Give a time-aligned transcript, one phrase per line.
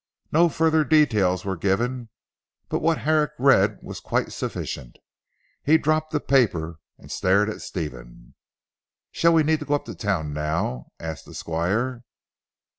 [0.31, 2.09] No further details were given,
[2.69, 4.97] but what Herrick read was quite sufficient.
[5.63, 8.33] He dropped the paper and stared at Stephen.
[9.11, 12.01] "Shall we need go up to Town now?" asked the Squire.